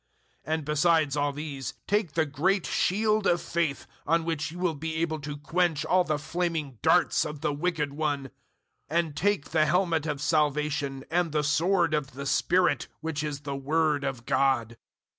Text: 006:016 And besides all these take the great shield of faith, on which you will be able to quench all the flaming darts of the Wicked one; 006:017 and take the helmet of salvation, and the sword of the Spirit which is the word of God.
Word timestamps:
006:016 0.47 0.53
And 0.55 0.65
besides 0.65 1.15
all 1.15 1.31
these 1.31 1.73
take 1.85 2.13
the 2.13 2.25
great 2.25 2.65
shield 2.65 3.27
of 3.27 3.39
faith, 3.39 3.85
on 4.07 4.25
which 4.25 4.49
you 4.49 4.57
will 4.57 4.73
be 4.73 4.95
able 4.95 5.19
to 5.19 5.37
quench 5.37 5.85
all 5.85 6.03
the 6.03 6.17
flaming 6.17 6.79
darts 6.81 7.23
of 7.23 7.41
the 7.41 7.53
Wicked 7.53 7.93
one; 7.93 8.29
006:017 8.89 8.99
and 8.99 9.15
take 9.15 9.49
the 9.51 9.67
helmet 9.67 10.07
of 10.07 10.19
salvation, 10.19 11.05
and 11.11 11.31
the 11.33 11.43
sword 11.43 11.93
of 11.93 12.13
the 12.13 12.25
Spirit 12.25 12.87
which 13.01 13.21
is 13.23 13.41
the 13.41 13.55
word 13.55 14.03
of 14.03 14.25
God. 14.25 14.75